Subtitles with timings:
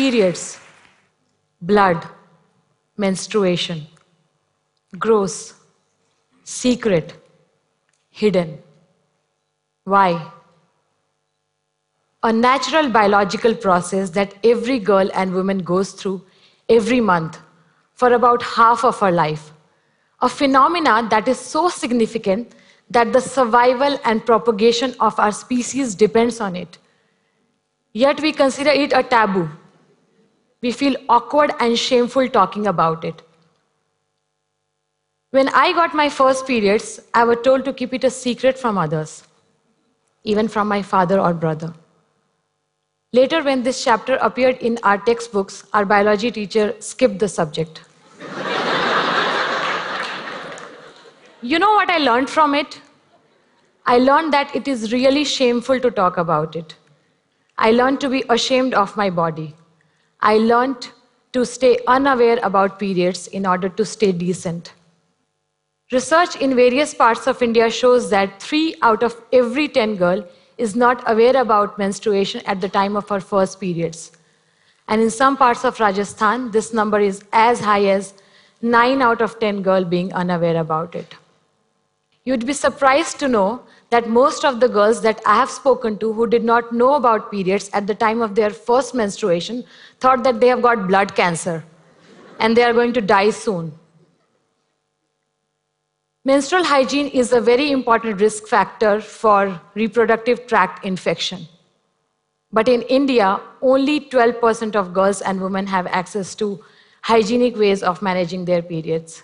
[0.00, 0.58] periods,
[1.60, 2.04] blood,
[2.96, 3.86] menstruation,
[4.98, 5.52] gross,
[6.42, 7.12] secret,
[8.08, 8.56] hidden.
[9.84, 10.32] Why?
[12.22, 16.18] A natural biological process that every girl and woman goes through
[16.70, 17.38] every month
[17.92, 19.52] for about half of her life.
[20.22, 22.54] A phenomena that is so significant
[22.88, 26.78] that the survival and propagation of our species depends on it.
[27.92, 29.50] Yet we consider it a taboo.
[30.62, 33.22] We feel awkward and shameful talking about it.
[35.30, 38.76] When I got my first periods, I was told to keep it a secret from
[38.76, 39.22] others,
[40.24, 41.72] even from my father or brother.
[43.12, 47.82] Later, when this chapter appeared in our textbooks, our biology teacher skipped the subject.
[51.42, 52.80] you know what I learned from it?
[53.86, 56.74] I learned that it is really shameful to talk about it.
[57.56, 59.54] I learned to be ashamed of my body.
[60.22, 60.88] I learned
[61.32, 64.72] to stay unaware about periods in order to stay decent.
[65.92, 70.24] Research in various parts of India shows that 3 out of every 10 girl
[70.58, 74.12] is not aware about menstruation at the time of her first periods.
[74.88, 78.14] And in some parts of Rajasthan, this number is as high as
[78.60, 81.14] 9 out of 10 girl being unaware about it.
[82.24, 86.12] You'd be surprised to know that most of the girls that I have spoken to
[86.12, 89.64] who did not know about periods at the time of their first menstruation
[89.98, 91.64] thought that they have got blood cancer
[92.38, 93.72] and they are going to die soon.
[96.24, 101.48] Menstrual hygiene is a very important risk factor for reproductive tract infection.
[102.52, 106.62] But in India, only 12% of girls and women have access to
[107.02, 109.22] hygienic ways of managing their periods.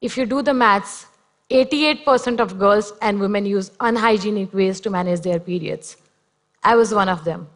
[0.00, 1.06] If you do the maths,
[1.50, 5.96] 88% of girls and women use unhygienic ways to manage their periods.
[6.62, 7.48] I was one of them.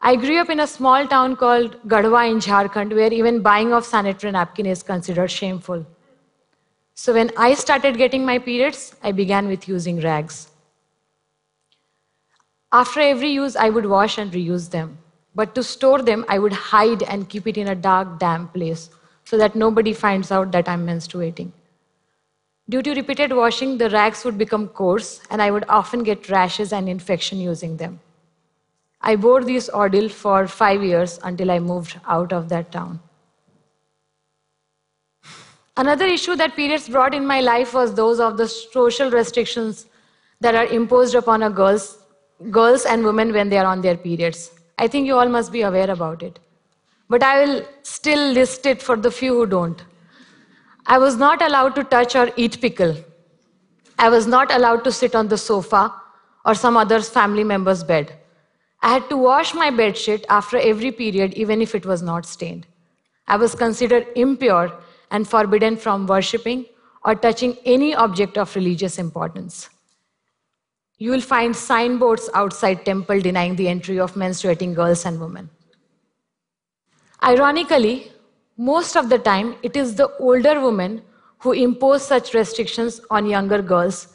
[0.00, 3.84] I grew up in a small town called Garhwa in Jharkhand, where even buying of
[3.84, 5.84] sanitary napkin is considered shameful.
[6.94, 10.50] So when I started getting my periods, I began with using rags.
[12.70, 14.98] After every use, I would wash and reuse them.
[15.34, 18.90] But to store them, I would hide and keep it in a dark, damp place
[19.24, 21.50] so that nobody finds out that I'm menstruating.
[22.68, 26.72] Due to repeated washing, the rags would become coarse, and I would often get rashes
[26.72, 28.00] and infection using them.
[29.00, 32.98] I bore this ordeal for five years until I moved out of that town.
[35.76, 39.86] Another issue that periods brought in my life was those of the social restrictions
[40.40, 41.98] that are imposed upon a girls,
[42.50, 44.50] girls and women when they are on their periods.
[44.78, 46.40] I think you all must be aware about it.
[47.08, 49.82] But I will still list it for the few who don't.
[50.86, 52.96] I was not allowed to touch or eat pickle.
[53.98, 55.92] I was not allowed to sit on the sofa
[56.44, 58.12] or some other family member's bed.
[58.82, 62.66] I had to wash my bedsheet after every period, even if it was not stained.
[63.26, 64.72] I was considered impure
[65.10, 66.66] and forbidden from worshipping
[67.04, 69.68] or touching any object of religious importance.
[70.98, 75.50] You will find signboards outside temple denying the entry of menstruating girls and women.
[77.22, 78.12] Ironically,
[78.56, 81.02] most of the time, it is the older women
[81.38, 84.08] who impose such restrictions on younger girls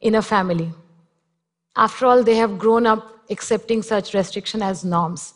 [0.00, 0.72] in a family.
[1.76, 5.34] After all, they have grown up accepting such restriction as norms.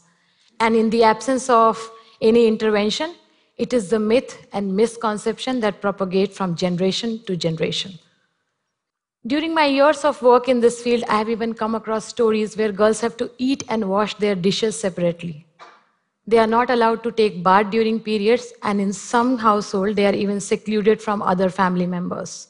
[0.61, 1.91] And in the absence of
[2.21, 3.15] any intervention,
[3.57, 7.99] it is the myth and misconception that propagate from generation to generation.
[9.27, 12.73] During my years of work in this field, I have even come across stories where
[12.73, 15.47] girls have to eat and wash their dishes separately.
[16.27, 20.15] They are not allowed to take bath during periods, and in some household, they are
[20.15, 22.49] even secluded from other family members.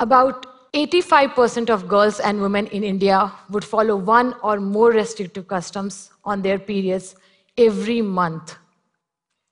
[0.00, 6.10] About 85% of girls and women in India would follow one or more restrictive customs
[6.24, 7.16] on their periods
[7.56, 8.56] every month.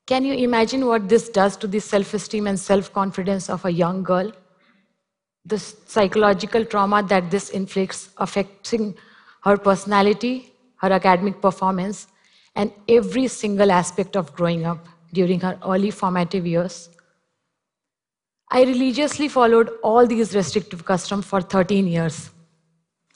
[0.07, 3.71] Can you imagine what this does to the self esteem and self confidence of a
[3.71, 4.31] young girl?
[5.45, 8.95] The psychological trauma that this inflicts affecting
[9.43, 12.07] her personality, her academic performance,
[12.57, 16.89] and every single aspect of growing up during her early formative years.
[18.51, 22.31] I religiously followed all these restrictive customs for 13 years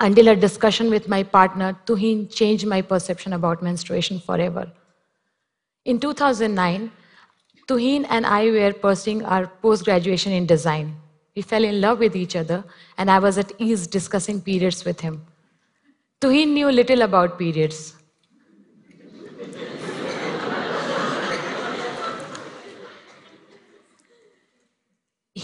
[0.00, 4.70] until a discussion with my partner, Tuhin, changed my perception about menstruation forever.
[5.84, 6.90] In 2009,
[7.69, 10.96] Tuhin and I were pursuing our post graduation in design.
[11.37, 12.64] We fell in love with each other,
[12.98, 15.25] and I was at ease discussing periods with him.
[16.20, 17.94] Tuhin knew little about periods,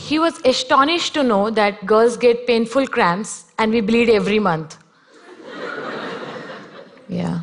[0.07, 4.79] he was astonished to know that girls get painful cramps and we bleed every month.
[7.09, 7.41] yeah.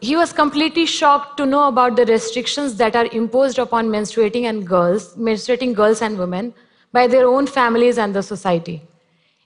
[0.00, 4.66] He was completely shocked to know about the restrictions that are imposed upon menstruating and
[4.66, 6.54] girls, menstruating girls and women
[6.92, 8.82] by their own families and the society.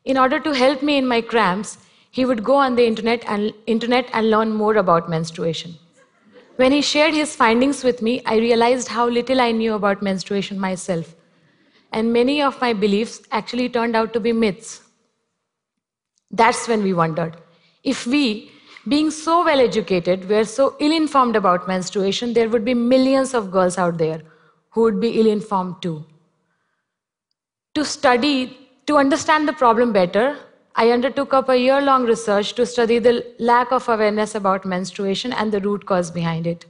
[0.05, 1.79] In order to help me in my cramps,
[2.11, 5.75] he would go on the internet and, internet and learn more about menstruation.
[6.57, 10.59] When he shared his findings with me, I realized how little I knew about menstruation
[10.59, 11.17] myself.
[11.93, 14.83] And many of my beliefs actually turned out to be myths.
[16.31, 17.37] That's when we wondered
[17.83, 18.51] if we,
[18.89, 23.51] being so well educated, were so ill informed about menstruation, there would be millions of
[23.51, 24.21] girls out there
[24.71, 26.05] who would be ill informed too.
[27.75, 30.37] To study, to understand the problem better,
[30.77, 35.33] I undertook up a year long research to study the lack of awareness about menstruation
[35.33, 36.67] and the root cause behind it.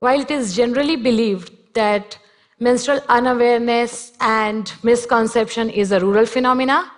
[0.00, 2.18] While it is generally believed that
[2.60, 6.90] menstrual unawareness and misconception is a rural phenomena,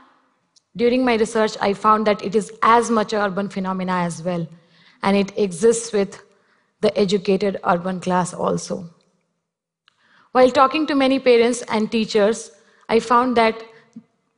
[0.77, 4.47] during my research I found that it is as much an urban phenomena as well,
[5.03, 6.23] and it exists with
[6.81, 8.89] the educated urban class also.
[10.33, 12.53] While talking to many parents and teachers,
[12.89, 13.61] I found that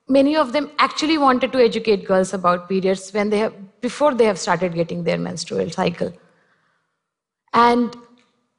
[0.09, 4.25] many of them actually wanted to educate girls about periods when they have, before they
[4.25, 6.13] have started getting their menstrual cycle.
[7.53, 7.95] And,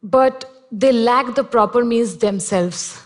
[0.03, 2.99] but they lack the proper means themselves.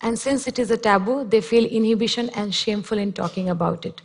[0.00, 4.00] And since it is a taboo, they feel inhibition and shameful in talking about it.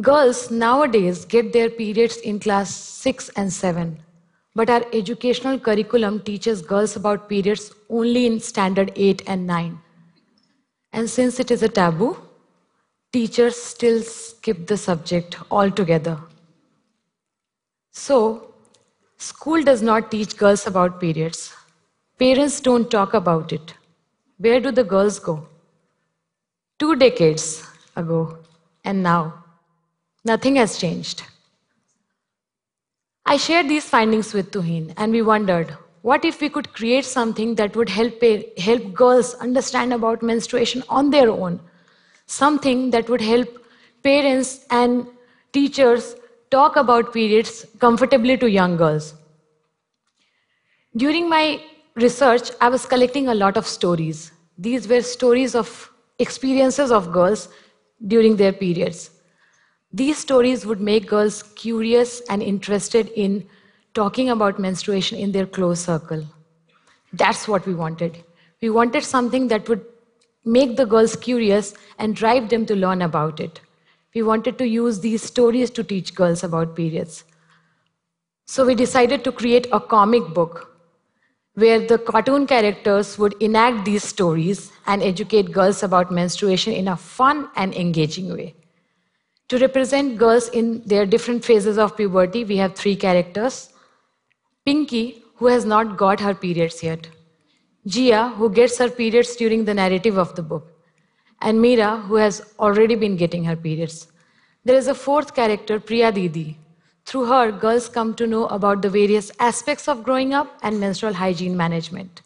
[0.00, 3.98] Girls nowadays get their periods in class 6 and 7,
[4.54, 9.76] but our educational curriculum teaches girls about periods only in standard 8 and 9.
[10.92, 12.16] And since it is a taboo,
[13.12, 16.20] teachers still skip the subject altogether.
[17.90, 18.54] So,
[19.18, 21.52] school does not teach girls about periods.
[22.18, 23.74] Parents don't talk about it.
[24.38, 25.46] Where do the girls go?
[26.78, 27.66] Two decades
[27.96, 28.38] ago
[28.84, 29.44] and now,
[30.24, 31.22] nothing has changed.
[33.26, 37.54] I shared these findings with Tuhin and we wondered what if we could create something
[37.54, 38.22] that would help,
[38.58, 41.60] help girls understand about menstruation on their own?
[42.26, 43.48] something that would help
[44.02, 45.06] parents and
[45.52, 46.16] teachers
[46.50, 49.14] talk about periods comfortably to young girls.
[50.96, 51.60] During my
[51.96, 54.32] research, I was collecting a lot of stories.
[54.58, 57.48] These were stories of experiences of girls
[58.06, 59.10] during their periods.
[59.92, 63.46] These stories would make girls curious and interested in
[63.94, 66.24] talking about menstruation in their close circle.
[67.12, 68.24] That's what we wanted.
[68.60, 69.84] We wanted something that would
[70.44, 73.60] make the girls curious and drive them to learn about it.
[74.14, 77.24] We wanted to use these stories to teach girls about periods.
[78.46, 80.73] So we decided to create a comic book
[81.54, 86.96] where the cartoon characters would enact these stories and educate girls about menstruation in a
[86.96, 88.54] fun and engaging way.
[89.48, 93.68] To represent girls in their different phases of puberty, we have three characters.
[94.64, 97.06] Pinky, who has not got her periods yet.
[97.86, 100.72] Jia, who gets her periods during the narrative of the book,
[101.42, 104.08] and Meera, who has already been getting her periods.
[104.64, 106.56] There is a fourth character, Priya Didi.
[107.06, 111.12] Through her, girls come to know about the various aspects of growing up and menstrual
[111.12, 112.22] hygiene management.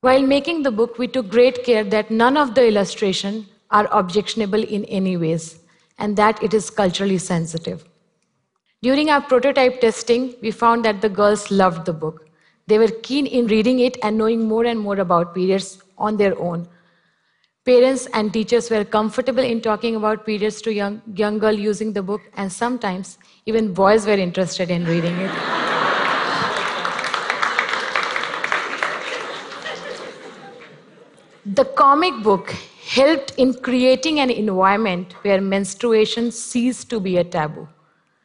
[0.00, 4.62] While making the book, we took great care that none of the illustrations are objectionable
[4.62, 5.58] in any ways,
[5.98, 7.84] and that it is culturally sensitive.
[8.82, 12.28] During our prototype testing, we found that the girls loved the book.
[12.66, 16.38] They were keen in reading it and knowing more and more about periods on their
[16.38, 16.68] own.
[17.64, 22.02] Parents and teachers were comfortable in talking about periods to young, young girl using the
[22.02, 23.16] book, and sometimes
[23.46, 25.30] even boys were interested in reading it.
[31.46, 32.54] the comic book
[32.86, 37.68] helped in creating an environment where menstruation ceased to be a taboo.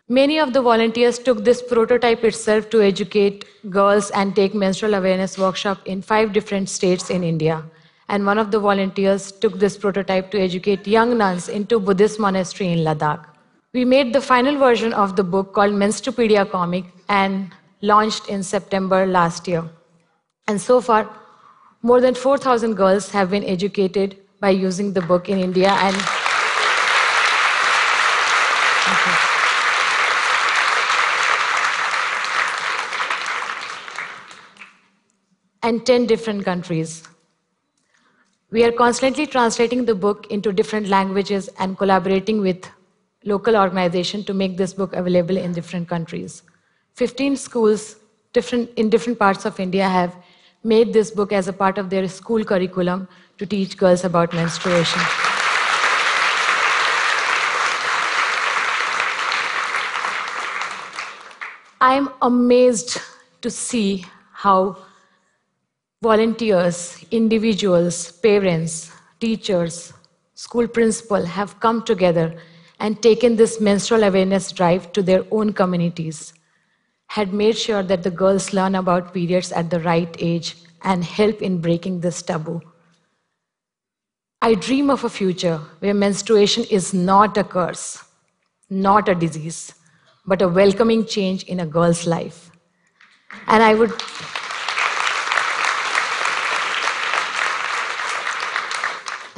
[0.07, 5.37] Many of the volunteers took this prototype itself to educate girls and take menstrual awareness
[5.37, 7.63] workshop in five different states in India.
[8.09, 12.71] And one of the volunteers took this prototype to educate young nuns into Buddhist monastery
[12.71, 13.23] in Ladakh.
[13.71, 17.51] We made the final version of the book called Menstrupedia Comic and
[17.81, 19.63] launched in September last year.
[20.47, 21.07] And so far,
[21.83, 25.95] more than 4,000 girls have been educated by using the book in India and
[35.61, 37.03] and 10 different countries.
[38.51, 42.67] We are constantly translating the book into different languages and collaborating with
[43.23, 46.41] local organizations to make this book available in different countries.
[46.95, 47.97] 15 schools
[48.33, 50.15] different, in different parts of India have
[50.63, 54.99] made this book as a part of their school curriculum to teach girls about menstruation.
[61.79, 62.99] I'm amazed
[63.41, 64.88] to see how
[66.01, 68.89] volunteers, individuals, parents,
[69.19, 69.91] teachers,
[70.33, 72.39] school principal have come together
[72.79, 76.33] and taken this menstrual awareness drive to their own communities,
[77.07, 81.41] had made sure that the girls learn about periods at the right age and help
[81.41, 82.61] in breaking this taboo.
[84.41, 88.01] I dream of a future where menstruation is not a curse,
[88.69, 89.73] not a disease,
[90.25, 92.51] but a welcoming change in a girl's life.
[93.47, 93.91] And I would.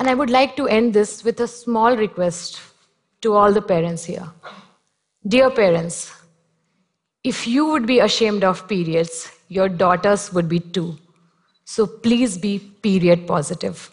[0.01, 2.59] And I would like to end this with a small request
[3.21, 4.27] to all the parents here.
[5.27, 6.11] Dear parents,
[7.23, 10.97] if you would be ashamed of periods, your daughters would be too.
[11.65, 13.91] So please be period positive.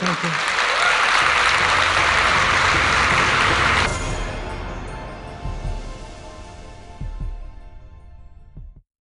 [0.00, 0.53] Thank you.